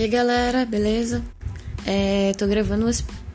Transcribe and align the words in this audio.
E 0.00 0.04
aí 0.04 0.08
galera, 0.08 0.64
beleza? 0.64 1.22
É, 1.84 2.32
tô 2.38 2.46
gravando 2.46 2.86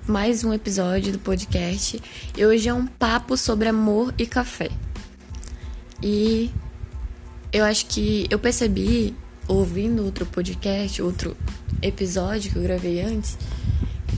mais 0.08 0.44
um 0.44 0.52
episódio 0.52 1.12
do 1.12 1.20
podcast 1.20 2.02
e 2.36 2.44
hoje 2.44 2.68
é 2.68 2.74
um 2.74 2.88
papo 2.88 3.38
sobre 3.38 3.70
amor 3.70 4.12
e 4.18 4.26
café. 4.26 4.72
E 6.02 6.50
eu 7.54 7.64
acho 7.64 7.86
que 7.86 8.26
eu 8.32 8.40
percebi, 8.40 9.14
ouvindo 9.48 10.04
outro 10.04 10.26
podcast, 10.26 11.04
outro 11.04 11.38
episódio 11.84 12.52
que 12.52 12.58
eu 12.58 12.64
gravei 12.64 13.00
antes, 13.00 13.38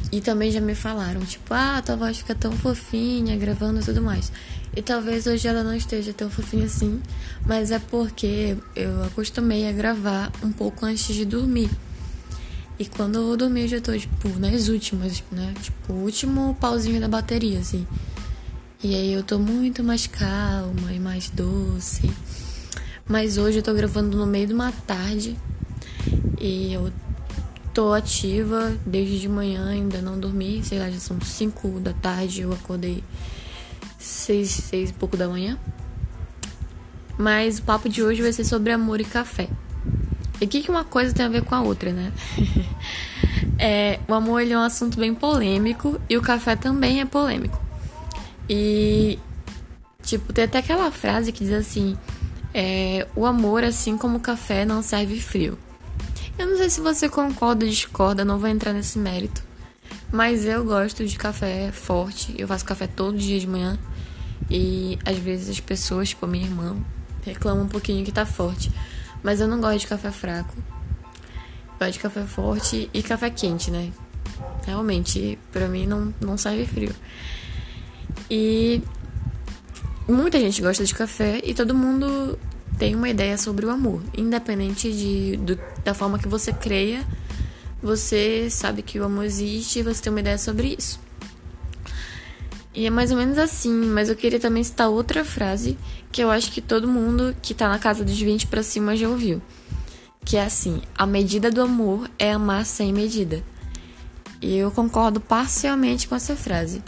e 0.09 0.21
também 0.21 0.49
já 0.49 0.61
me 0.61 0.73
falaram, 0.73 1.19
tipo, 1.25 1.53
ah, 1.53 1.81
tua 1.85 1.97
voz 1.97 2.19
fica 2.19 2.33
tão 2.33 2.53
fofinha 2.53 3.35
gravando 3.35 3.81
e 3.81 3.83
tudo 3.83 4.01
mais. 4.01 4.31
E 4.73 4.81
talvez 4.81 5.27
hoje 5.27 5.49
ela 5.49 5.63
não 5.63 5.75
esteja 5.75 6.13
tão 6.13 6.29
fofinha 6.29 6.67
assim, 6.67 7.01
mas 7.45 7.71
é 7.71 7.79
porque 7.79 8.55
eu 8.73 9.03
acostumei 9.03 9.67
a 9.67 9.73
gravar 9.73 10.31
um 10.41 10.53
pouco 10.53 10.85
antes 10.85 11.13
de 11.13 11.25
dormir. 11.25 11.69
E 12.79 12.85
quando 12.85 13.15
eu 13.15 13.25
vou 13.25 13.37
dormir, 13.37 13.61
eu 13.61 13.67
já 13.67 13.81
tô, 13.81 13.97
tipo, 13.97 14.29
nas 14.39 14.67
últimas, 14.67 15.23
né? 15.31 15.53
Tipo, 15.61 15.93
o 15.93 16.03
último 16.03 16.55
pauzinho 16.59 17.01
da 17.01 17.07
bateria, 17.07 17.59
assim. 17.59 17.87
E 18.83 18.93
aí 18.93 19.11
eu 19.11 19.23
tô 19.23 19.39
muito 19.39 19.83
mais 19.83 20.05
calma 20.05 20.93
e 20.93 20.99
mais 20.99 21.29
doce. 21.29 22.11
Mas 23.07 23.39
hoje 23.39 23.59
eu 23.59 23.63
tô 23.63 23.73
gravando 23.73 24.15
no 24.15 24.27
meio 24.27 24.45
de 24.45 24.53
uma 24.53 24.71
tarde. 24.71 25.35
E 26.39 26.71
eu 26.73 26.93
tô 27.73 27.93
ativa 27.93 28.77
desde 28.85 29.19
de 29.21 29.27
manhã, 29.27 29.69
ainda 29.69 29.99
não 29.99 30.19
dormi. 30.19 30.63
Sei 30.63 30.77
lá, 30.77 30.89
já 30.91 30.99
são 30.99 31.19
5 31.19 31.79
da 31.79 31.93
tarde, 31.93 32.41
eu 32.41 32.53
acordei 32.53 33.03
6, 33.97 34.49
6 34.49 34.89
e 34.91 34.93
pouco 34.93 35.17
da 35.17 35.27
manhã. 35.27 35.57
Mas 37.17 37.57
o 37.57 37.63
papo 37.63 37.89
de 37.89 38.03
hoje 38.03 38.21
vai 38.21 38.31
ser 38.31 38.43
sobre 38.43 38.71
amor 38.71 39.01
e 39.01 39.05
café. 39.05 39.49
E 40.39 40.45
o 40.45 40.47
que, 40.47 40.61
que 40.61 40.69
uma 40.69 40.83
coisa 40.83 41.13
tem 41.13 41.25
a 41.25 41.29
ver 41.29 41.43
com 41.43 41.55
a 41.55 41.61
outra, 41.61 41.91
né? 41.91 42.11
é, 43.57 43.99
o 44.07 44.13
amor 44.13 44.41
ele 44.41 44.53
é 44.53 44.57
um 44.57 44.63
assunto 44.63 44.99
bem 44.99 45.13
polêmico 45.13 45.99
e 46.09 46.17
o 46.17 46.21
café 46.21 46.55
também 46.55 47.01
é 47.01 47.05
polêmico. 47.05 47.59
E, 48.49 49.17
tipo, 50.03 50.31
tem 50.31 50.45
até 50.45 50.59
aquela 50.59 50.91
frase 50.91 51.31
que 51.31 51.43
diz 51.43 51.53
assim: 51.53 51.97
é, 52.53 53.07
o 53.15 53.25
amor, 53.25 53.63
assim 53.63 53.97
como 53.97 54.17
o 54.17 54.21
café, 54.21 54.65
não 54.65 54.81
serve 54.81 55.19
frio. 55.19 55.57
Eu 56.37 56.47
não 56.47 56.57
sei 56.57 56.69
se 56.69 56.79
você 56.79 57.09
concorda 57.09 57.65
ou 57.65 57.71
discorda, 57.71 58.23
não 58.23 58.37
vou 58.37 58.47
entrar 58.47 58.73
nesse 58.73 58.99
mérito. 58.99 59.43
Mas 60.11 60.45
eu 60.45 60.63
gosto 60.63 61.05
de 61.05 61.17
café 61.17 61.71
forte. 61.71 62.33
Eu 62.37 62.47
faço 62.47 62.63
café 62.63 62.87
todo 62.87 63.17
dia 63.17 63.39
de 63.39 63.47
manhã. 63.47 63.77
E 64.49 64.97
às 65.03 65.17
vezes 65.17 65.49
as 65.49 65.59
pessoas, 65.59 66.09
tipo 66.09 66.25
a 66.25 66.29
minha 66.29 66.45
irmã, 66.45 66.77
reclamam 67.25 67.65
um 67.65 67.67
pouquinho 67.67 68.05
que 68.05 68.11
tá 68.11 68.25
forte. 68.25 68.71
Mas 69.27 69.41
eu 69.41 69.47
não 69.49 69.59
gosto 69.59 69.79
de 69.79 69.87
café 69.87 70.09
fraco. 70.09 70.55
Gosto 71.77 71.91
de 71.91 71.99
café 71.99 72.23
forte 72.23 72.89
e 72.93 73.03
café 73.03 73.29
quente, 73.29 73.69
né? 73.69 73.91
Realmente, 74.65 75.37
pra 75.51 75.67
mim 75.67 75.85
não, 75.85 76.13
não 76.21 76.37
serve 76.37 76.65
frio. 76.65 76.95
E 78.31 78.81
muita 80.07 80.39
gente 80.39 80.61
gosta 80.61 80.85
de 80.85 80.95
café 80.95 81.41
e 81.43 81.53
todo 81.53 81.75
mundo 81.75 82.39
tem 82.79 82.95
uma 82.95 83.09
ideia 83.09 83.37
sobre 83.37 83.65
o 83.65 83.69
amor. 83.69 84.01
Independente 84.17 84.93
de, 84.93 85.35
do, 85.35 85.59
da 85.83 85.93
forma 85.93 86.17
que 86.17 86.29
você 86.29 86.53
creia, 86.53 87.05
você 87.83 88.49
sabe 88.49 88.81
que 88.81 88.97
o 88.97 89.03
amor 89.03 89.25
existe 89.25 89.79
e 89.79 89.83
você 89.83 90.03
tem 90.03 90.09
uma 90.09 90.21
ideia 90.21 90.37
sobre 90.37 90.73
isso. 90.79 91.01
E 92.77 92.85
é 92.85 92.91
mais 92.91 93.09
ou 93.09 93.17
menos 93.17 93.39
assim, 93.39 93.73
mas 93.73 94.07
eu 94.07 94.15
queria 94.15 94.39
também 94.39 94.63
citar 94.63 94.87
outra 94.87 95.25
frase 95.25 95.75
que 96.11 96.23
eu 96.23 96.29
acho 96.29 96.51
que 96.51 96.61
todo 96.61 96.87
mundo 96.87 97.35
que 97.41 97.55
tá 97.55 97.67
na 97.67 97.79
casa 97.79 98.05
dos 98.05 98.21
20 98.21 98.45
para 98.45 98.61
cima 98.61 98.95
já 98.95 99.09
ouviu. 99.09 99.41
Que 100.23 100.37
é 100.37 100.43
assim: 100.43 100.79
a 100.95 101.03
medida 101.03 101.49
do 101.49 101.59
amor 101.59 102.07
é 102.19 102.31
amar 102.31 102.67
sem 102.67 102.93
medida. 102.93 103.43
E 104.39 104.55
eu 104.57 104.69
concordo 104.69 105.19
parcialmente 105.19 106.07
com 106.07 106.13
essa 106.13 106.35
frase. 106.35 106.83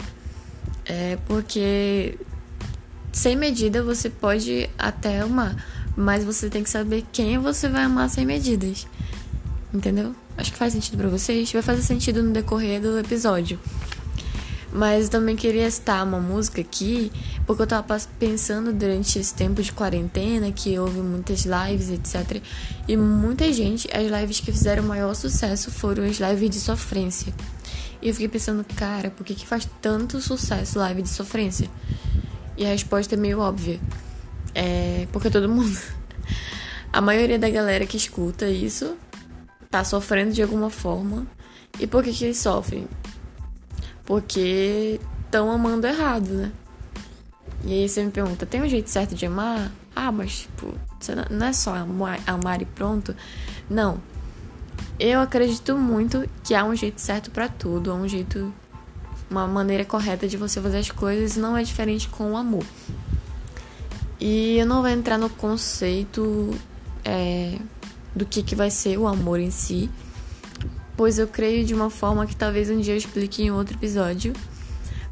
É 0.86 1.18
porque 1.26 2.16
sem 3.10 3.34
medida 3.34 3.82
você 3.82 4.08
pode 4.08 4.70
até 4.78 5.18
amar, 5.18 5.56
mas 5.96 6.22
você 6.22 6.48
tem 6.48 6.62
que 6.62 6.70
saber 6.70 7.04
quem 7.10 7.36
você 7.36 7.68
vai 7.68 7.82
amar 7.82 8.08
sem 8.08 8.24
medidas. 8.24 8.86
Entendeu? 9.74 10.14
Acho 10.38 10.52
que 10.52 10.56
faz 10.56 10.72
sentido 10.72 10.98
para 10.98 11.08
vocês. 11.08 11.52
Vai 11.52 11.62
fazer 11.62 11.82
sentido 11.82 12.22
no 12.22 12.32
decorrer 12.32 12.80
do 12.80 12.96
episódio. 12.96 13.58
Mas 14.72 15.08
também 15.08 15.34
queria 15.34 15.68
citar 15.68 16.04
uma 16.04 16.20
música 16.20 16.60
aqui, 16.60 17.10
porque 17.44 17.62
eu 17.62 17.66
tava 17.66 18.00
pensando 18.18 18.72
durante 18.72 19.18
esse 19.18 19.34
tempo 19.34 19.60
de 19.62 19.72
quarentena 19.72 20.52
que 20.52 20.78
houve 20.78 21.00
muitas 21.00 21.44
lives, 21.44 21.90
etc. 21.90 22.40
E 22.86 22.96
muita 22.96 23.52
gente, 23.52 23.88
as 23.92 24.04
lives 24.04 24.38
que 24.38 24.52
fizeram 24.52 24.84
maior 24.84 25.14
sucesso 25.14 25.70
foram 25.70 26.04
as 26.04 26.18
lives 26.18 26.50
de 26.50 26.60
sofrência. 26.60 27.34
E 28.00 28.08
eu 28.08 28.14
fiquei 28.14 28.28
pensando, 28.28 28.64
cara, 28.76 29.10
por 29.10 29.24
que, 29.24 29.34
que 29.34 29.46
faz 29.46 29.68
tanto 29.82 30.20
sucesso 30.20 30.78
live 30.78 31.02
de 31.02 31.08
sofrência? 31.08 31.68
E 32.56 32.64
a 32.64 32.68
resposta 32.68 33.14
é 33.14 33.18
meio 33.18 33.40
óbvia. 33.40 33.80
É 34.54 35.06
porque 35.12 35.30
todo 35.30 35.48
mundo. 35.48 35.76
A 36.92 37.00
maioria 37.00 37.38
da 37.38 37.48
galera 37.48 37.86
que 37.86 37.96
escuta 37.96 38.48
isso 38.48 38.96
tá 39.70 39.84
sofrendo 39.84 40.32
de 40.32 40.42
alguma 40.42 40.70
forma. 40.70 41.26
E 41.78 41.86
por 41.86 42.02
que, 42.02 42.12
que 42.12 42.24
eles 42.24 42.38
sofrem? 42.38 42.88
Porque 44.04 45.00
estão 45.24 45.50
amando 45.50 45.86
errado, 45.86 46.28
né? 46.28 46.52
E 47.64 47.72
aí 47.72 47.88
você 47.88 48.02
me 48.02 48.10
pergunta, 48.10 48.46
tem 48.46 48.62
um 48.62 48.68
jeito 48.68 48.88
certo 48.88 49.14
de 49.14 49.26
amar? 49.26 49.70
Ah, 49.94 50.10
mas 50.10 50.40
tipo, 50.40 50.74
não 51.30 51.46
é 51.46 51.52
só 51.52 51.74
amar, 52.26 52.62
e 52.62 52.64
pronto. 52.64 53.14
Não. 53.68 54.00
Eu 54.98 55.20
acredito 55.20 55.76
muito 55.76 56.28
que 56.42 56.54
há 56.54 56.64
um 56.64 56.74
jeito 56.74 57.00
certo 57.00 57.30
para 57.30 57.48
tudo, 57.48 57.90
há 57.90 57.94
um 57.94 58.08
jeito, 58.08 58.52
uma 59.30 59.46
maneira 59.46 59.84
correta 59.84 60.26
de 60.26 60.36
você 60.36 60.60
fazer 60.60 60.78
as 60.78 60.90
coisas, 60.90 61.36
não 61.36 61.56
é 61.56 61.62
diferente 61.62 62.08
com 62.08 62.32
o 62.32 62.36
amor. 62.36 62.64
E 64.18 64.58
eu 64.58 64.66
não 64.66 64.80
vou 64.82 64.90
entrar 64.90 65.16
no 65.16 65.30
conceito 65.30 66.54
é, 67.04 67.58
do 68.14 68.26
que, 68.26 68.42
que 68.42 68.54
vai 68.54 68.70
ser 68.70 68.98
o 68.98 69.06
amor 69.06 69.40
em 69.40 69.50
si, 69.50 69.90
pois 71.00 71.18
eu 71.18 71.26
creio 71.26 71.64
de 71.64 71.72
uma 71.72 71.88
forma 71.88 72.26
que 72.26 72.36
talvez 72.36 72.68
um 72.68 72.78
dia 72.78 72.92
eu 72.92 72.98
explique 72.98 73.42
em 73.42 73.50
outro 73.50 73.74
episódio, 73.74 74.34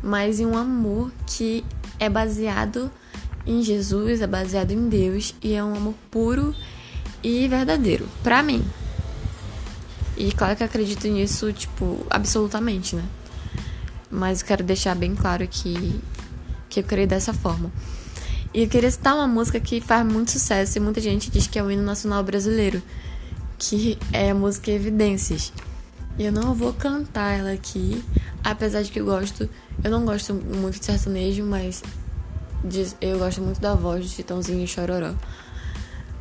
mas 0.03 0.39
em 0.39 0.45
um 0.45 0.55
amor 0.55 1.11
que 1.27 1.65
é 1.99 2.11
baseado 2.11 2.91
em 3.47 3.63
Jesus, 3.63 4.21
é 4.21 4.27
baseado 4.27 4.71
em 4.71 4.87
Deus 4.87 5.35
e 5.43 5.55
é 5.55 5.65
um 5.65 5.75
amor 5.75 5.95
puro 6.11 6.55
e 7.23 7.49
verdadeiro, 7.49 8.07
para 8.23 8.43
mim. 8.43 8.63
E 10.15 10.31
claro 10.31 10.57
que 10.57 10.63
acredito 10.63 11.09
nisso, 11.09 11.51
tipo, 11.55 12.07
absolutamente, 12.11 12.95
né? 12.95 13.05
Mas 14.11 14.43
eu 14.43 14.47
quero 14.47 14.63
deixar 14.63 14.95
bem 14.95 15.15
claro 15.15 15.49
que, 15.49 15.99
que 16.69 16.81
eu 16.81 16.85
creio 16.85 17.09
dessa 17.09 17.33
forma. 17.33 17.73
E 18.53 18.65
eu 18.65 18.69
queria 18.69 18.91
citar 18.91 19.15
uma 19.15 19.27
música 19.27 19.59
que 19.59 19.81
faz 19.81 20.05
muito 20.05 20.33
sucesso 20.33 20.77
e 20.77 20.83
muita 20.83 21.01
gente 21.01 21.31
diz 21.31 21.47
que 21.47 21.59
é 21.59 21.63
o 21.63 21.71
hino 21.71 21.83
nacional 21.83 22.23
brasileiro, 22.23 22.83
que 23.57 23.97
é 24.13 24.33
a 24.33 24.35
música 24.35 24.71
Evidências. 24.71 25.51
E 26.19 26.25
eu 26.25 26.33
não 26.33 26.53
vou 26.53 26.73
cantar 26.73 27.39
ela 27.39 27.53
aqui, 27.53 28.05
apesar 28.43 28.83
de 28.83 28.91
que 28.91 28.99
eu 28.99 29.05
gosto. 29.05 29.49
Eu 29.85 29.91
não 29.91 30.05
gosto 30.05 30.35
muito 30.35 30.81
de 30.81 30.85
sertanejo, 30.85 31.45
mas 31.45 31.83
eu 33.01 33.19
gosto 33.19 33.41
muito 33.41 33.61
da 33.61 33.75
voz 33.75 34.05
de 34.05 34.11
Chitãozinho 34.11 34.65
e 34.65 34.67
Chororó. 34.67 35.15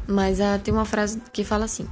Mas 0.07 0.39
ela 0.39 0.59
tem 0.59 0.71
uma 0.71 0.85
frase 0.85 1.19
que 1.33 1.43
fala 1.43 1.65
assim: 1.65 1.87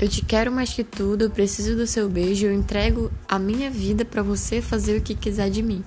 Eu 0.00 0.08
te 0.08 0.24
quero 0.24 0.50
mais 0.50 0.72
que 0.72 0.82
tudo, 0.82 1.24
eu 1.24 1.30
preciso 1.30 1.76
do 1.76 1.86
seu 1.86 2.08
beijo, 2.08 2.46
eu 2.46 2.54
entrego 2.54 3.12
a 3.28 3.38
minha 3.38 3.70
vida 3.70 4.04
para 4.06 4.22
você 4.22 4.62
fazer 4.62 4.96
o 4.96 5.02
que 5.02 5.14
quiser 5.14 5.50
de 5.50 5.62
mim. 5.62 5.84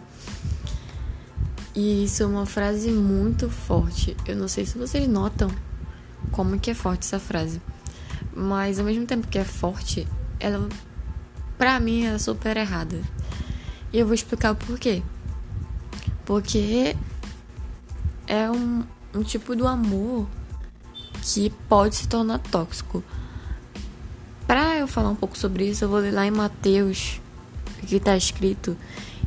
E 1.74 2.06
isso 2.06 2.24
é 2.24 2.26
uma 2.26 2.46
frase 2.46 2.92
muito 2.92 3.50
forte. 3.50 4.16
Eu 4.28 4.36
não 4.36 4.48
sei 4.48 4.66
se 4.66 4.78
vocês 4.78 5.08
notam 5.08 5.50
como 6.32 6.60
que 6.60 6.72
é 6.72 6.74
forte 6.74 7.06
essa 7.06 7.20
frase. 7.20 7.62
Mas 8.36 8.80
ao 8.80 8.86
mesmo 8.86 9.06
tempo 9.06 9.28
que 9.28 9.38
é 9.38 9.44
forte, 9.44 10.08
ela 10.40 10.68
pra 11.58 11.80
mim 11.80 12.06
é 12.06 12.18
super 12.18 12.58
errada. 12.58 13.02
E 13.92 14.00
eu 14.00 14.06
vou 14.06 14.14
explicar 14.14 14.52
o 14.52 14.56
porquê. 14.56 15.02
Porque 16.26 16.96
é 18.28 18.50
um, 18.52 18.84
um 19.14 19.24
tipo 19.24 19.56
do 19.56 19.68
amor 19.68 20.28
que 21.22 21.50
pode 21.70 21.96
se 21.96 22.08
tornar 22.08 22.40
tóxico. 22.40 23.04
Pra 24.46 24.78
eu 24.78 24.88
falar 24.88 25.10
um 25.10 25.16
pouco 25.16 25.38
sobre 25.38 25.70
isso, 25.70 25.84
eu 25.84 25.90
vou 25.90 26.00
ler 26.00 26.12
lá 26.12 26.26
em 26.26 26.32
Mateus, 26.32 27.20
que 27.86 28.00
tá 28.00 28.16
escrito 28.16 28.78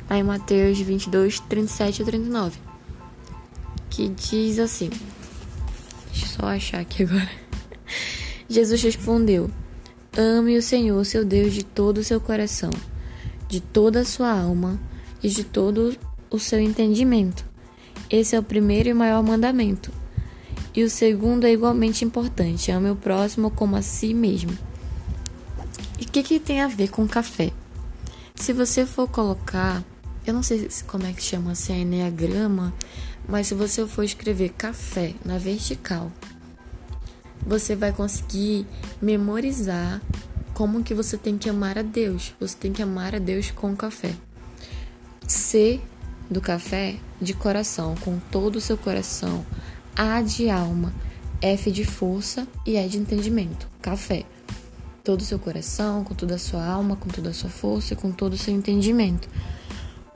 lá 0.09 0.17
em 0.17 0.23
Mateus 0.23 0.79
22, 0.79 1.41
37 1.41 2.03
e 2.03 2.05
39. 2.05 2.59
Que 3.89 4.09
diz 4.09 4.59
assim: 4.59 4.91
Deixa 6.11 6.27
eu 6.27 6.29
só 6.29 6.47
achar 6.47 6.81
aqui 6.81 7.03
agora. 7.03 7.31
Jesus 8.49 8.83
respondeu. 8.83 9.51
Ame 10.23 10.59
o 10.59 10.63
Senhor, 10.63 11.03
seu 11.07 11.25
Deus, 11.25 11.55
de 11.55 11.65
todo 11.65 11.97
o 11.97 12.05
seu 12.05 12.21
coração, 12.21 12.69
de 13.49 13.59
toda 13.59 14.01
a 14.01 14.05
sua 14.05 14.31
alma 14.31 14.79
e 15.23 15.31
de 15.31 15.43
todo 15.43 15.97
o 16.31 16.39
seu 16.39 16.61
entendimento. 16.61 17.43
Esse 18.11 18.37
é 18.37 18.39
o 18.39 18.43
primeiro 18.43 18.91
e 18.91 18.93
maior 18.93 19.23
mandamento. 19.23 19.91
E 20.75 20.85
o 20.85 20.91
segundo 20.91 21.47
é 21.47 21.53
igualmente 21.53 22.05
importante: 22.05 22.71
ame 22.71 22.91
o 22.91 22.97
próximo 22.97 23.51
como 23.51 23.77
a 23.77 23.81
si 23.81 24.13
mesmo. 24.13 24.53
E 25.99 26.05
o 26.05 26.07
que, 26.07 26.23
que, 26.23 26.39
tem 26.39 26.61
a 26.61 26.69
ver 26.69 26.91
com 26.91 27.09
café? 27.09 27.51
Se 28.35 28.53
você 28.53 28.85
for 28.85 29.09
colocar, 29.09 29.83
eu 30.27 30.35
não 30.35 30.43
sei 30.43 30.69
como 30.87 31.07
é 31.07 31.15
que 31.15 31.23
chama, 31.23 31.55
se 31.55 31.73
é 31.73 31.79
enneagrama, 31.79 32.75
mas 33.27 33.47
se 33.47 33.55
você 33.55 33.87
for 33.87 34.05
escrever 34.05 34.51
café 34.51 35.15
na 35.25 35.39
vertical, 35.39 36.13
você 37.47 37.75
vai 37.75 37.91
conseguir 37.91 38.67
memorizar 39.01 40.01
como 40.61 40.85
que 40.85 40.93
você 40.93 41.17
tem 41.17 41.39
que 41.39 41.49
amar 41.49 41.79
a 41.79 41.83
Deus. 41.83 42.35
Você 42.39 42.55
tem 42.55 42.71
que 42.71 42.83
amar 42.83 43.15
a 43.15 43.19
Deus 43.19 43.51
com 43.51 43.75
café. 43.75 44.15
C 45.27 45.81
do 46.31 46.39
café 46.39 46.97
de 47.19 47.33
coração, 47.33 47.95
com 47.95 48.19
todo 48.31 48.57
o 48.57 48.61
seu 48.61 48.77
coração. 48.77 49.43
A 49.97 50.21
de 50.21 50.51
alma, 50.51 50.93
F 51.41 51.71
de 51.73 51.83
força 51.83 52.47
e 52.67 52.77
E 52.77 52.89
de 52.89 52.99
entendimento. 52.99 53.67
Café. 53.81 54.27
Todo 55.03 55.23
o 55.23 55.25
seu 55.25 55.39
coração, 55.39 56.05
com 56.05 56.15
toda 56.15 56.35
a 56.35 56.39
sua 56.39 56.63
alma, 56.63 56.95
com 56.95 57.09
toda 57.09 57.31
a 57.31 57.33
sua 57.33 57.49
força 57.49 57.95
e 57.95 57.97
com 57.97 58.13
todo 58.13 58.35
o 58.35 58.39
seu 58.39 58.53
entendimento. 58.53 59.31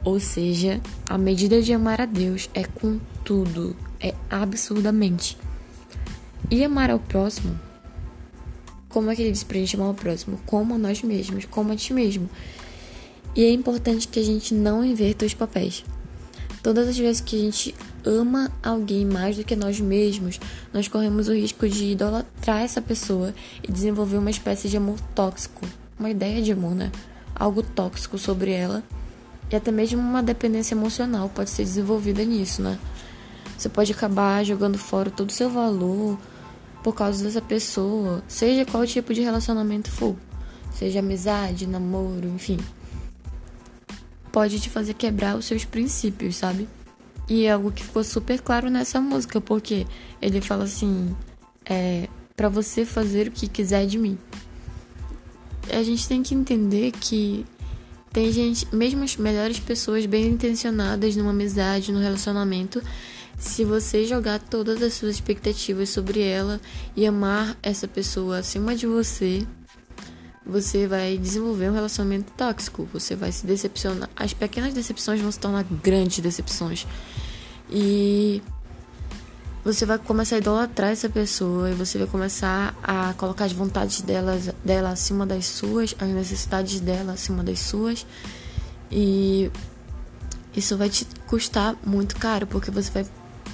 Ou 0.05 0.21
seja, 0.21 0.79
a 1.09 1.17
medida 1.17 1.63
de 1.63 1.73
amar 1.73 2.03
a 2.03 2.05
Deus 2.05 2.51
é 2.53 2.65
com 2.65 3.01
tudo, 3.25 3.75
é 3.99 4.15
absurdamente. 4.29 5.39
E 6.51 6.63
amar 6.63 6.91
ao 6.91 6.99
próximo, 6.99 7.59
como 8.95 9.11
é 9.11 9.17
que 9.17 9.23
ele 9.23 9.33
diz 9.33 9.43
pra 9.43 9.59
gente 9.59 9.75
amar 9.75 9.89
ao 9.89 9.95
próximo? 9.95 10.39
Como 10.47 10.77
a 10.77 10.79
nós 10.79 11.03
mesmos, 11.03 11.45
como 11.47 11.73
a 11.73 11.77
ti 11.77 11.93
mesmo. 11.93 12.31
E 13.35 13.43
é 13.43 13.51
importante 13.51 14.07
que 14.07 14.21
a 14.21 14.23
gente 14.23 14.55
não 14.55 14.85
inverta 14.85 15.27
os 15.27 15.35
papéis. 15.35 15.85
Todas 16.63 16.87
as 16.87 16.97
vezes 16.97 17.21
que 17.21 17.35
a 17.35 17.41
gente 17.41 17.75
ama 18.05 18.53
alguém 18.63 19.05
mais 19.05 19.37
do 19.37 19.43
que 19.43 19.57
nós 19.57 19.81
mesmos, 19.81 20.39
nós 20.73 20.87
corremos 20.87 21.27
o 21.27 21.35
risco 21.35 21.69
de 21.69 21.87
idolatrar 21.87 22.63
essa 22.63 22.81
pessoa 22.81 23.35
e 23.65 23.73
desenvolver 23.73 24.17
uma 24.17 24.31
espécie 24.31 24.69
de 24.69 24.77
amor 24.77 25.01
tóxico, 25.13 25.67
uma 25.99 26.09
ideia 26.09 26.41
de 26.41 26.53
amor, 26.53 26.77
né? 26.77 26.93
Algo 27.35 27.65
tóxico 27.65 28.17
sobre 28.17 28.53
ela 28.53 28.85
e 29.51 29.57
até 29.57 29.73
mesmo 29.73 30.01
uma 30.01 30.23
dependência 30.23 30.77
emocional 30.77 31.29
pode 31.35 31.51
ser 31.51 31.65
desenvolvida 31.65 32.25
nisso, 32.25 32.63
né? 32.63 32.79
Você 33.59 33.69
pode 33.69 33.91
acabar 33.91 34.45
jogando 34.45 34.79
fora 34.79 35.11
todo 35.11 35.31
o 35.31 35.33
seu 35.33 35.51
valor 35.51 36.17
por 36.85 36.95
causa 36.95 37.25
dessa 37.25 37.41
pessoa, 37.41 38.23
seja 38.29 38.67
qual 38.67 38.87
tipo 38.87 39.15
de 39.15 39.23
relacionamento 39.23 39.91
for, 39.91 40.15
seja 40.71 40.99
amizade, 40.99 41.67
namoro, 41.67 42.29
enfim. 42.29 42.59
Pode 44.31 44.61
te 44.61 44.69
fazer 44.69 44.93
quebrar 44.93 45.35
os 45.35 45.47
seus 45.47 45.65
princípios, 45.65 46.37
sabe? 46.37 46.69
E 47.27 47.47
é 47.47 47.53
algo 47.53 47.73
que 47.73 47.83
ficou 47.83 48.05
super 48.05 48.39
claro 48.39 48.69
nessa 48.69 49.01
música, 49.01 49.41
porque 49.41 49.87
ele 50.21 50.43
fala 50.43 50.65
assim: 50.65 51.17
é 51.65 52.07
para 52.37 52.51
você 52.51 52.85
fazer 52.85 53.29
o 53.29 53.31
que 53.31 53.49
quiser 53.49 53.87
de 53.87 53.97
mim. 53.97 54.19
A 55.73 55.83
gente 55.83 56.07
tem 56.07 56.23
que 56.23 56.35
entender 56.35 56.93
que 56.93 57.47
tem 58.13 58.31
gente, 58.31 58.69
mesmo 58.75 59.05
as 59.05 59.17
melhores 59.17 59.59
pessoas 59.59 60.05
bem 60.05 60.27
intencionadas 60.27 61.17
numa 61.17 61.31
amizade, 61.31 61.93
no 61.93 61.99
relacionamento, 61.99 62.83
se 63.39 63.65
você 63.65 64.05
jogar 64.05 64.39
todas 64.41 64.83
as 64.83 64.95
suas 64.95 65.17
expectativas 65.17 65.89
sobre 65.89 66.21
ela 66.21 66.61
e 66.97 67.07
amar 67.07 67.57
essa 67.63 67.87
pessoa 67.87 68.39
acima 68.39 68.75
de 68.75 68.87
você, 68.87 69.47
você 70.47 70.87
vai 70.87 71.17
desenvolver 71.17 71.71
um 71.71 71.75
relacionamento 71.75 72.33
tóxico. 72.37 72.89
Você 72.93 73.17
vai 73.17 73.33
se 73.33 73.47
decepcionar. 73.47 74.09
As 74.15 74.35
pequenas 74.35 74.75
decepções 74.75 75.21
vão 75.21 75.33
se 75.33 75.39
tornar 75.39 75.65
grandes 75.65 76.19
decepções. 76.21 76.87
E 77.71 78.43
você 79.65 79.87
vai 79.87 79.99
começar 79.99 80.37
a 80.37 80.39
idolatrar 80.39 80.91
essa 80.91 81.09
pessoa 81.09 81.71
e 81.71 81.75
você 81.75 81.97
vai 81.97 82.07
começar 82.07 82.77
a 82.83 83.15
colocar 83.15 83.47
as 83.47 83.53
vontades 83.53 84.03
dela, 84.03 84.39
dela 84.63 84.91
acima 84.91 85.25
das 85.25 85.47
suas, 85.47 85.95
as 85.99 86.09
necessidades 86.09 86.81
dela 86.81 87.15
acima 87.15 87.43
das 87.43 87.61
suas. 87.61 88.07
E 88.91 89.51
isso 90.55 90.77
vai 90.77 90.91
te 90.91 91.07
custar 91.27 91.75
muito 91.85 92.17
caro, 92.17 92.47
porque 92.47 92.71
você 92.71 92.91
vai 92.91 93.07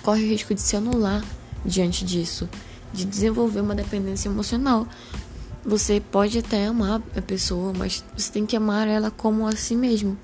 corre 0.02 0.24
o 0.24 0.28
risco 0.28 0.54
de 0.54 0.60
se 0.60 0.76
anular 0.76 1.24
diante 1.64 2.04
disso, 2.04 2.48
de 2.92 3.04
desenvolver 3.04 3.60
uma 3.60 3.74
dependência 3.74 4.28
emocional. 4.28 4.86
Você 5.64 6.00
pode 6.00 6.38
até 6.38 6.66
amar 6.66 7.02
a 7.16 7.20
pessoa, 7.20 7.72
mas 7.76 8.04
você 8.16 8.32
tem 8.32 8.46
que 8.46 8.56
amar 8.56 8.88
ela 8.88 9.10
como 9.10 9.46
a 9.46 9.52
si 9.52 9.74
mesmo, 9.74 10.16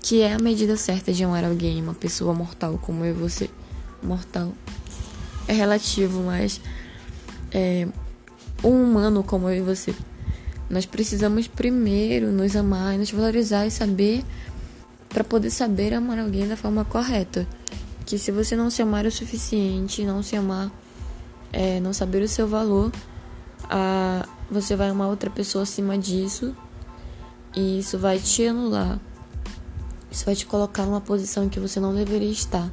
que 0.00 0.20
é 0.20 0.32
a 0.32 0.38
medida 0.38 0.76
certa 0.76 1.12
de 1.12 1.24
amar 1.24 1.44
alguém, 1.44 1.82
uma 1.82 1.94
pessoa 1.94 2.32
mortal 2.32 2.78
como 2.78 3.04
eu 3.04 3.10
e 3.10 3.18
você. 3.18 3.50
Mortal 4.02 4.52
é 5.48 5.52
relativo, 5.52 6.22
mas 6.22 6.60
é 7.52 7.88
um 8.62 8.82
humano 8.82 9.24
como 9.24 9.48
eu 9.50 9.56
e 9.56 9.60
você. 9.60 9.94
Nós 10.70 10.86
precisamos 10.86 11.48
primeiro 11.48 12.30
nos 12.30 12.54
amar, 12.54 12.96
nos 12.96 13.10
valorizar 13.10 13.66
e 13.66 13.70
saber 13.72 14.24
para 15.08 15.24
poder 15.24 15.50
saber 15.50 15.92
amar 15.92 16.20
alguém 16.20 16.46
da 16.46 16.56
forma 16.56 16.84
correta 16.84 17.46
que 18.10 18.18
se 18.18 18.32
você 18.32 18.56
não 18.56 18.70
se 18.70 18.82
amar 18.82 19.06
o 19.06 19.10
suficiente, 19.10 20.04
não 20.04 20.20
se 20.20 20.34
amar, 20.34 20.68
é, 21.52 21.78
não 21.78 21.92
saber 21.92 22.20
o 22.22 22.28
seu 22.28 22.48
valor, 22.48 22.90
a, 23.62 24.28
você 24.50 24.74
vai 24.74 24.88
amar 24.88 25.08
outra 25.08 25.30
pessoa 25.30 25.62
acima 25.62 25.96
disso 25.96 26.52
e 27.54 27.78
isso 27.78 27.96
vai 28.00 28.18
te 28.18 28.44
anular. 28.46 28.98
Isso 30.10 30.24
vai 30.24 30.34
te 30.34 30.44
colocar 30.44 30.86
numa 30.86 31.00
posição 31.00 31.48
que 31.48 31.60
você 31.60 31.78
não 31.78 31.94
deveria 31.94 32.32
estar. 32.32 32.68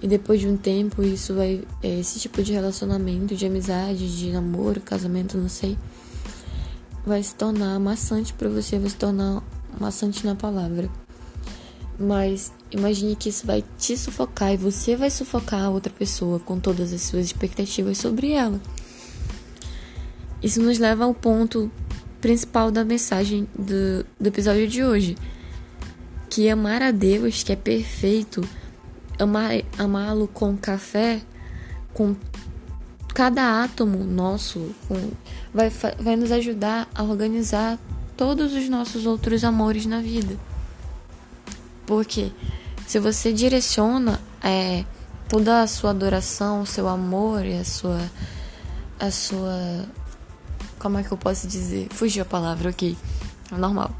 E 0.00 0.06
depois 0.06 0.38
de 0.40 0.46
um 0.46 0.56
tempo, 0.56 1.02
isso 1.02 1.34
vai. 1.34 1.64
É, 1.82 1.98
esse 1.98 2.20
tipo 2.20 2.40
de 2.40 2.52
relacionamento, 2.52 3.34
de 3.34 3.46
amizade, 3.46 4.16
de 4.16 4.30
namoro, 4.30 4.80
casamento, 4.80 5.36
não 5.36 5.48
sei, 5.48 5.76
vai 7.04 7.20
se 7.20 7.34
tornar 7.34 7.80
maçante 7.80 8.32
para 8.32 8.48
você, 8.48 8.78
vai 8.78 8.90
se 8.90 8.96
tornar 8.96 9.42
maçante 9.80 10.24
na 10.24 10.36
palavra. 10.36 10.88
Mas 11.98 12.52
imagine 12.70 13.16
que 13.16 13.30
isso 13.30 13.46
vai 13.46 13.64
te 13.78 13.96
sufocar 13.96 14.52
e 14.52 14.56
você 14.56 14.96
vai 14.96 15.10
sufocar 15.10 15.64
a 15.64 15.70
outra 15.70 15.92
pessoa 15.92 16.38
com 16.38 16.60
todas 16.60 16.92
as 16.92 17.02
suas 17.02 17.26
expectativas 17.26 17.98
sobre 17.98 18.32
ela. 18.32 18.60
Isso 20.42 20.60
nos 20.62 20.78
leva 20.78 21.04
ao 21.04 21.14
ponto 21.14 21.70
principal 22.20 22.70
da 22.70 22.84
mensagem 22.84 23.48
do, 23.54 24.04
do 24.20 24.26
episódio 24.26 24.68
de 24.68 24.84
hoje. 24.84 25.16
Que 26.28 26.50
amar 26.50 26.82
a 26.82 26.90
Deus, 26.90 27.42
que 27.42 27.52
é 27.52 27.56
perfeito, 27.56 28.46
amar, 29.18 29.52
amá-lo 29.78 30.28
com 30.28 30.56
café, 30.56 31.22
com 31.94 32.14
cada 33.14 33.64
átomo 33.64 34.04
nosso, 34.04 34.74
com, 34.86 35.12
vai, 35.54 35.70
vai 35.98 36.16
nos 36.16 36.30
ajudar 36.30 36.86
a 36.94 37.02
organizar 37.02 37.78
todos 38.16 38.52
os 38.52 38.68
nossos 38.68 39.06
outros 39.06 39.42
amores 39.42 39.86
na 39.86 40.00
vida. 40.00 40.36
Porque 41.86 42.32
se 42.86 42.98
você 42.98 43.32
direciona 43.32 44.20
é, 44.42 44.84
toda 45.28 45.62
a 45.62 45.66
sua 45.66 45.90
adoração, 45.90 46.62
o 46.62 46.66
seu 46.66 46.88
amor 46.88 47.44
e 47.44 47.54
a 47.54 47.64
sua. 47.64 48.00
a 48.98 49.10
sua. 49.10 49.86
Como 50.78 50.98
é 50.98 51.02
que 51.02 51.12
eu 51.12 51.18
posso 51.18 51.46
dizer? 51.46 51.88
Fugiu 51.90 52.22
a 52.22 52.26
palavra, 52.26 52.70
ok. 52.70 52.96
É 53.50 53.56
normal. 53.56 53.90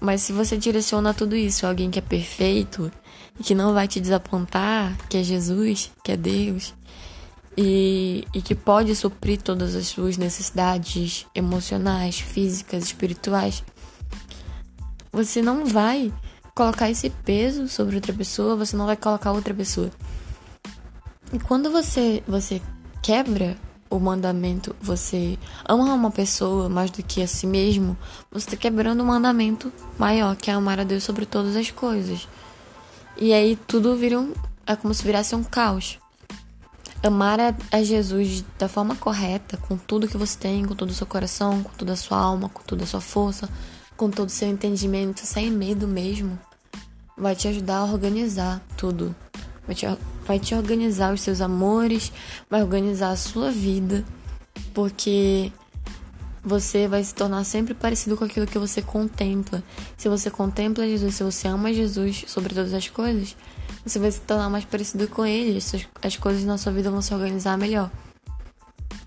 Mas 0.00 0.22
se 0.22 0.32
você 0.32 0.56
direciona 0.56 1.14
tudo 1.14 1.36
isso 1.36 1.64
a 1.64 1.68
alguém 1.68 1.90
que 1.90 1.98
é 1.98 2.02
perfeito 2.02 2.90
e 3.38 3.42
que 3.42 3.54
não 3.54 3.72
vai 3.72 3.86
te 3.86 4.00
desapontar, 4.00 4.96
que 5.08 5.16
é 5.16 5.22
Jesus, 5.22 5.92
que 6.02 6.10
é 6.10 6.16
Deus, 6.16 6.74
e, 7.56 8.26
e 8.34 8.42
que 8.42 8.54
pode 8.54 8.96
suprir 8.96 9.40
todas 9.40 9.76
as 9.76 9.86
suas 9.86 10.16
necessidades 10.16 11.26
emocionais, 11.34 12.18
físicas, 12.18 12.84
espirituais, 12.84 13.62
você 15.12 15.40
não 15.40 15.66
vai 15.66 16.12
colocar 16.54 16.90
esse 16.90 17.10
peso 17.10 17.68
sobre 17.68 17.96
outra 17.96 18.12
pessoa, 18.12 18.56
você 18.56 18.76
não 18.76 18.86
vai 18.86 18.96
colocar 18.96 19.32
outra 19.32 19.54
pessoa. 19.54 19.90
E 21.32 21.38
quando 21.38 21.70
você 21.70 22.22
você 22.26 22.60
quebra 23.02 23.56
o 23.88 23.98
mandamento, 23.98 24.74
você 24.80 25.38
ama 25.66 25.92
uma 25.92 26.10
pessoa 26.10 26.68
mais 26.68 26.90
do 26.90 27.02
que 27.02 27.22
a 27.22 27.26
si 27.26 27.46
mesmo, 27.46 27.96
você 28.30 28.46
está 28.46 28.56
quebrando 28.56 29.02
o 29.02 29.06
mandamento 29.06 29.72
maior, 29.98 30.34
que 30.34 30.50
é 30.50 30.54
amar 30.54 30.80
a 30.80 30.84
Deus 30.84 31.04
sobre 31.04 31.26
todas 31.26 31.56
as 31.56 31.70
coisas. 31.70 32.26
E 33.18 33.32
aí 33.32 33.56
tudo 33.66 33.94
vira 33.96 34.18
um, 34.18 34.32
é 34.66 34.74
como 34.76 34.94
se 34.94 35.04
virasse 35.04 35.34
um 35.34 35.44
caos. 35.44 35.98
Amar 37.02 37.40
a, 37.40 37.54
a 37.70 37.82
Jesus 37.82 38.44
da 38.58 38.68
forma 38.68 38.94
correta, 38.94 39.56
com 39.56 39.76
tudo 39.76 40.08
que 40.08 40.16
você 40.16 40.38
tem, 40.38 40.64
com 40.64 40.74
todo 40.74 40.90
o 40.90 40.94
seu 40.94 41.06
coração, 41.06 41.62
com 41.62 41.70
toda 41.76 41.92
a 41.92 41.96
sua 41.96 42.16
alma, 42.16 42.48
com 42.48 42.62
toda 42.62 42.84
a 42.84 42.86
sua 42.86 43.00
força, 43.00 43.48
com 44.02 44.10
todo 44.10 44.26
o 44.26 44.32
seu 44.32 44.48
entendimento, 44.48 45.24
sem 45.24 45.48
medo 45.48 45.86
mesmo, 45.86 46.36
vai 47.16 47.36
te 47.36 47.46
ajudar 47.46 47.76
a 47.76 47.84
organizar 47.84 48.60
tudo. 48.76 49.14
Vai 49.64 49.76
te, 49.76 49.86
vai 50.26 50.40
te 50.40 50.56
organizar 50.56 51.14
os 51.14 51.20
seus 51.20 51.40
amores, 51.40 52.10
vai 52.50 52.64
organizar 52.64 53.10
a 53.10 53.16
sua 53.16 53.52
vida, 53.52 54.04
porque 54.74 55.52
você 56.42 56.88
vai 56.88 57.04
se 57.04 57.14
tornar 57.14 57.44
sempre 57.44 57.74
parecido 57.74 58.16
com 58.16 58.24
aquilo 58.24 58.44
que 58.44 58.58
você 58.58 58.82
contempla. 58.82 59.62
Se 59.96 60.08
você 60.08 60.32
contempla 60.32 60.84
Jesus, 60.84 61.14
se 61.14 61.22
você 61.22 61.46
ama 61.46 61.72
Jesus 61.72 62.24
sobre 62.26 62.52
todas 62.52 62.74
as 62.74 62.88
coisas, 62.88 63.36
você 63.86 64.00
vai 64.00 64.10
se 64.10 64.20
tornar 64.22 64.50
mais 64.50 64.64
parecido 64.64 65.06
com 65.06 65.24
ele. 65.24 65.60
As 66.02 66.16
coisas 66.16 66.42
na 66.42 66.58
sua 66.58 66.72
vida 66.72 66.90
vão 66.90 67.00
se 67.00 67.14
organizar 67.14 67.56
melhor. 67.56 67.88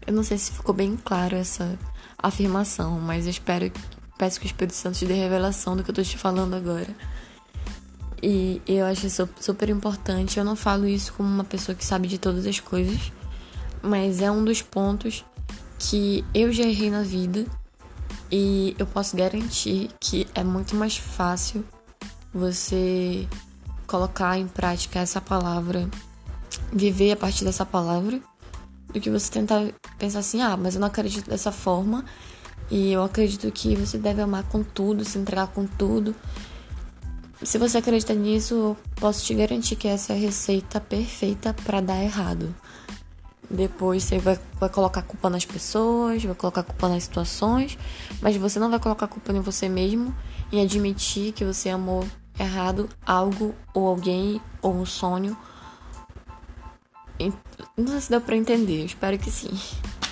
Eu 0.07 0.13
não 0.13 0.23
sei 0.23 0.37
se 0.37 0.53
ficou 0.53 0.73
bem 0.73 0.95
claro 0.95 1.35
essa 1.35 1.77
afirmação, 2.17 2.97
mas 3.01 3.25
eu 3.25 3.31
espero 3.31 3.69
peço 4.17 4.39
que 4.39 4.45
o 4.45 4.47
Espírito 4.47 4.75
Santo 4.75 4.97
te 4.97 5.05
dê 5.05 5.13
revelação 5.13 5.75
do 5.75 5.83
que 5.83 5.91
eu 5.91 5.95
tô 5.95 6.03
te 6.03 6.17
falando 6.17 6.55
agora. 6.55 6.87
E 8.21 8.61
eu 8.65 8.85
acho 8.85 9.07
super 9.39 9.69
importante. 9.69 10.37
Eu 10.37 10.45
não 10.45 10.55
falo 10.55 10.87
isso 10.87 11.13
como 11.13 11.29
uma 11.29 11.43
pessoa 11.43 11.75
que 11.75 11.85
sabe 11.85 12.07
de 12.07 12.17
todas 12.17 12.45
as 12.45 12.59
coisas, 12.59 13.11
mas 13.81 14.21
é 14.21 14.31
um 14.31 14.43
dos 14.43 14.61
pontos 14.61 15.23
que 15.77 16.25
eu 16.33 16.51
já 16.51 16.63
errei 16.63 16.89
na 16.89 17.03
vida 17.03 17.45
e 18.31 18.75
eu 18.79 18.87
posso 18.87 19.15
garantir 19.15 19.89
que 19.99 20.27
é 20.33 20.43
muito 20.43 20.75
mais 20.75 20.97
fácil 20.97 21.63
você 22.33 23.27
colocar 23.85 24.37
em 24.37 24.47
prática 24.47 24.99
essa 24.99 25.21
palavra, 25.21 25.87
viver 26.73 27.11
a 27.11 27.15
partir 27.15 27.45
dessa 27.45 27.65
palavra, 27.65 28.19
do 28.91 28.99
que 28.99 29.09
você 29.09 29.31
tentar 29.31 29.61
pensar 29.99 30.19
assim: 30.19 30.41
ah, 30.41 30.57
mas 30.57 30.75
eu 30.75 30.81
não 30.81 30.87
acredito 30.87 31.29
dessa 31.29 31.51
forma 31.51 32.03
e 32.69 32.91
eu 32.91 33.03
acredito 33.03 33.51
que 33.51 33.75
você 33.75 33.97
deve 33.97 34.21
amar 34.21 34.43
com 34.43 34.63
tudo, 34.63 35.05
se 35.05 35.17
entregar 35.17 35.47
com 35.47 35.65
tudo. 35.65 36.15
Se 37.43 37.57
você 37.57 37.77
acredita 37.77 38.13
nisso, 38.13 38.53
eu 38.53 38.77
posso 38.95 39.23
te 39.23 39.33
garantir 39.33 39.75
que 39.75 39.87
essa 39.87 40.13
é 40.13 40.15
a 40.15 40.19
receita 40.19 40.79
perfeita 40.79 41.53
para 41.65 41.81
dar 41.81 42.01
errado. 42.01 42.53
Depois 43.49 44.03
você 44.03 44.17
vai, 44.17 44.39
vai 44.59 44.69
colocar 44.69 45.03
culpa 45.03 45.29
nas 45.29 45.45
pessoas, 45.45 46.23
vai 46.23 46.33
colocar 46.33 46.63
culpa 46.63 46.89
nas 46.89 47.03
situações, 47.03 47.77
mas 48.21 48.35
você 48.37 48.59
não 48.59 48.69
vai 48.69 48.79
colocar 48.79 49.07
culpa 49.07 49.31
em 49.31 49.39
você 49.39 49.69
mesmo 49.69 50.15
e 50.51 50.59
admitir 50.59 51.31
que 51.33 51.45
você 51.45 51.69
amou 51.69 52.05
errado 52.39 52.89
algo 53.05 53.53
ou 53.73 53.87
alguém 53.87 54.41
ou 54.61 54.73
um 54.73 54.85
sonho. 54.85 55.37
Não 57.77 57.87
sei 57.87 58.01
se 58.01 58.09
deu 58.09 58.21
pra 58.21 58.35
entender, 58.35 58.85
espero 58.85 59.17
que 59.17 59.29
sim. 59.29 59.51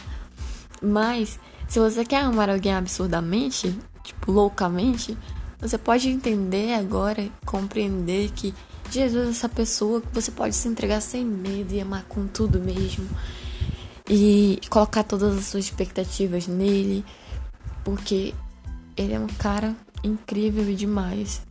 Mas, 0.81 1.39
se 1.67 1.79
você 1.79 2.05
quer 2.05 2.23
amar 2.23 2.49
alguém 2.49 2.73
absurdamente, 2.73 3.77
tipo, 4.03 4.31
loucamente, 4.31 5.17
você 5.59 5.77
pode 5.77 6.09
entender 6.09 6.73
agora, 6.73 7.29
compreender 7.45 8.31
que 8.31 8.53
Jesus 8.91 9.27
é 9.27 9.29
essa 9.31 9.49
pessoa 9.49 10.01
que 10.01 10.13
você 10.13 10.29
pode 10.29 10.55
se 10.55 10.67
entregar 10.67 11.01
sem 11.01 11.25
medo 11.25 11.73
e 11.73 11.81
amar 11.81 12.03
com 12.03 12.27
tudo 12.27 12.59
mesmo. 12.59 13.07
E 14.09 14.59
colocar 14.69 15.03
todas 15.03 15.37
as 15.37 15.45
suas 15.45 15.65
expectativas 15.65 16.47
nele, 16.47 17.03
porque 17.83 18.35
ele 18.95 19.13
é 19.13 19.19
um 19.19 19.27
cara 19.27 19.75
incrível 20.03 20.69
e 20.69 20.75
demais. 20.75 21.41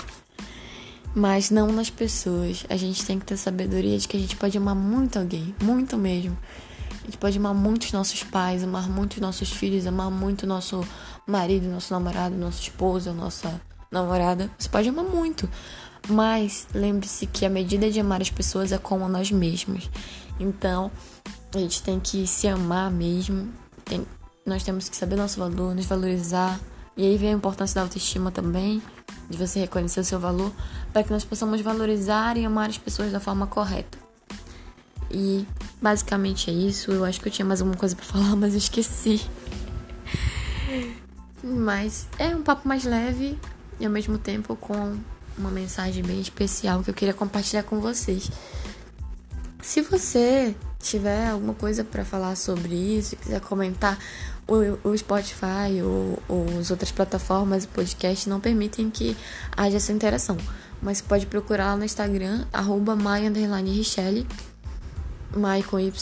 Mas 1.15 1.51
não 1.51 1.73
nas 1.73 1.91
pessoas. 1.91 2.65
A 2.69 2.77
gente 2.77 3.05
tem 3.05 3.19
que 3.19 3.27
ter 3.27 3.37
sabedoria 3.37 3.99
de 3.99 4.07
que 4.07 4.17
a 4.17 4.21
gente 4.21 4.37
pode 4.37 4.57
amar 4.57 4.75
muito 4.75 5.19
alguém, 5.19 5.55
muito 5.63 5.97
mesmo. 5.97 6.37
A 7.03 7.05
gente 7.07 7.19
pode 7.19 7.37
amar 7.37 7.55
muito 7.55 7.83
os 7.83 7.93
nossos 7.93 8.23
pais, 8.23 8.63
amar 8.63 8.89
muito 8.89 9.15
os 9.15 9.21
nossos 9.21 9.51
filhos, 9.51 9.87
amar 9.87 10.11
muito 10.11 10.47
nosso 10.47 10.87
marido, 11.27 11.69
nosso 11.69 11.93
namorado, 11.93 12.37
nossa 12.37 12.61
esposa, 12.61 13.13
nossa 13.13 13.61
namorada. 13.91 14.49
Você 14.57 14.69
pode 14.69 14.89
amar 14.89 15.05
muito. 15.05 15.49
Mas 16.09 16.67
lembre-se 16.75 17.27
que 17.27 17.45
a 17.45 17.51
medida 17.51 17.91
de 17.91 18.01
amar 18.01 18.21
as 18.21 18.31
pessoas 18.31 18.73
é 18.73 18.79
como 18.79 19.09
nós 19.09 19.31
mesmos. 19.31 19.91
Então, 20.39 20.91
a 21.55 21.59
gente 21.59 21.83
tem 21.83 21.99
que 21.99 22.27
se 22.27 22.47
amar 22.47 22.91
mesmo. 22.91 23.53
Tem, 23.85 24.07
nós 24.47 24.63
temos 24.63 24.89
que 24.89 24.97
saber 24.97 25.17
nosso 25.17 25.39
valor, 25.39 25.75
nos 25.75 25.87
valorizar. 25.87 26.59
E 26.97 27.05
aí 27.05 27.17
vem 27.17 27.31
a 27.31 27.37
importância 27.37 27.77
da 27.77 27.83
autoestima 27.83 28.31
também, 28.31 28.83
de 29.29 29.37
você 29.37 29.61
reconhecer 29.61 30.01
o 30.01 30.05
seu 30.05 30.21
valor, 30.21 30.53
para 30.93 31.03
que 31.03 31.11
nós 31.11 31.25
possamos 31.25 31.61
valorizar 31.61 32.37
e 32.37 32.45
amar 32.45 32.69
as 32.69 32.79
pessoas 32.79 33.11
da 33.11 33.19
forma 33.19 33.47
correta. 33.47 34.02
E 35.13 35.47
basicamente 35.81 36.51
é 36.51 36.55
isso. 36.55 36.91
Eu 36.91 37.05
acho 37.05 37.21
que 37.21 37.29
eu 37.29 37.33
tinha 37.33 37.45
mais 37.45 37.61
alguma 37.61 37.77
coisa 37.77 37.95
para 37.95 38.05
falar, 38.05 38.35
mas 38.37 38.53
eu 38.53 38.59
esqueci. 38.59 39.21
Mas 41.43 42.07
é 42.19 42.35
um 42.35 42.43
papo 42.43 42.67
mais 42.67 42.85
leve 42.85 43.39
e 43.79 43.85
ao 43.85 43.91
mesmo 43.91 44.17
tempo 44.17 44.57
com 44.57 44.97
uma 45.37 45.51
mensagem 45.51 46.03
bem 46.03 46.21
especial 46.21 46.83
que 46.83 46.91
eu 46.91 46.95
queria 46.95 47.15
compartilhar 47.15 47.65
com 47.65 47.81
vocês. 47.81 48.31
Se 49.61 49.81
você 49.81 50.55
tiver 50.81 51.29
alguma 51.29 51.55
coisa 51.55 51.85
para 51.85 52.05
falar 52.05 52.37
sobre 52.37 52.75
isso, 52.75 53.17
quiser 53.17 53.41
comentar, 53.41 53.99
o, 54.47 54.89
o 54.89 54.97
Spotify 54.97 55.81
ou, 55.83 56.19
ou 56.29 56.59
as 56.59 56.71
outras 56.71 56.91
plataformas 56.91 57.63
de 57.63 57.69
podcast 57.69 58.29
não 58.29 58.41
permitem 58.41 58.91
que 58.91 59.17
haja 59.57 59.77
essa 59.77 59.93
interação. 59.93 60.37
Mas 60.81 61.01
pode 61.01 61.27
procurar 61.27 61.67
lá 61.67 61.77
no 61.77 61.85
Instagram, 61.85 62.45
arroba 62.53 62.97
Mai 62.97 63.27
Mai 65.37 65.63
com 65.63 65.79
Y 65.79 65.93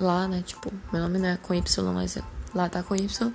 lá, 0.00 0.28
né? 0.28 0.42
Tipo, 0.44 0.72
meu 0.92 1.02
nome 1.02 1.18
não 1.18 1.28
é 1.28 1.36
com 1.36 1.54
Y, 1.54 1.92
mas 1.92 2.18
lá 2.54 2.68
tá 2.68 2.82
com 2.82 2.94
Y. 2.94 3.32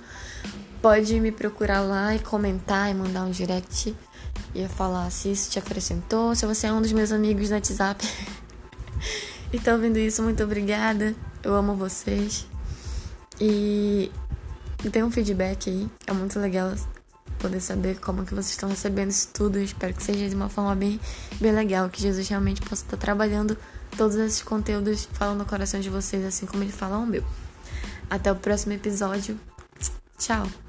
Pode 0.80 1.20
me 1.20 1.32
procurar 1.32 1.80
lá 1.80 2.14
e 2.14 2.18
comentar 2.18 2.90
e 2.90 2.94
mandar 2.94 3.24
um 3.24 3.30
direct 3.30 3.94
ia 4.54 4.68
falar 4.68 5.10
se 5.10 5.32
isso 5.32 5.50
te 5.50 5.58
acrescentou, 5.58 6.34
se 6.34 6.46
você 6.46 6.66
é 6.68 6.72
um 6.72 6.80
dos 6.80 6.92
meus 6.92 7.10
amigos 7.10 7.50
no 7.50 7.56
WhatsApp 7.56 8.06
e 9.52 9.58
tá 9.58 9.72
ouvindo 9.72 9.98
isso, 9.98 10.22
muito 10.22 10.42
obrigada. 10.42 11.14
Eu 11.42 11.54
amo 11.54 11.74
vocês. 11.74 12.46
E 13.40 14.10
tem 14.92 15.02
um 15.02 15.10
feedback 15.10 15.68
aí, 15.68 15.88
é 16.06 16.12
muito 16.12 16.38
legal 16.38 16.72
poder 17.38 17.60
saber 17.60 17.98
como 17.98 18.24
que 18.24 18.32
vocês 18.32 18.50
estão 18.50 18.68
recebendo 18.68 19.10
isso 19.10 19.28
tudo. 19.32 19.58
Eu 19.58 19.64
espero 19.64 19.92
que 19.92 20.02
seja 20.02 20.28
de 20.28 20.34
uma 20.34 20.48
forma 20.48 20.74
bem, 20.74 21.00
bem 21.40 21.52
legal, 21.52 21.90
que 21.90 22.00
Jesus 22.00 22.28
realmente 22.28 22.62
possa 22.62 22.84
estar 22.84 22.96
trabalhando 22.96 23.58
todos 23.94 24.16
esses 24.16 24.42
conteúdos 24.42 25.08
falando 25.12 25.38
no 25.38 25.44
coração 25.44 25.80
de 25.80 25.90
vocês, 25.90 26.24
assim 26.24 26.46
como 26.46 26.62
ele 26.62 26.72
fala 26.72 26.98
o 26.98 27.06
meu. 27.06 27.24
Até 28.10 28.30
o 28.30 28.36
próximo 28.36 28.72
episódio. 28.72 29.38
Tchau! 30.18 30.63